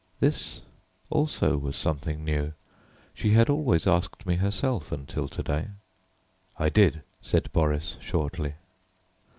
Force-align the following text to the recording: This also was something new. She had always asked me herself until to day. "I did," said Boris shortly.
This 0.19 0.61
also 1.11 1.57
was 1.59 1.77
something 1.77 2.25
new. 2.25 2.53
She 3.13 3.33
had 3.33 3.51
always 3.51 3.85
asked 3.85 4.25
me 4.25 4.37
herself 4.37 4.91
until 4.91 5.27
to 5.27 5.43
day. 5.43 5.67
"I 6.57 6.69
did," 6.69 7.03
said 7.21 7.53
Boris 7.53 7.97
shortly. 7.99 8.55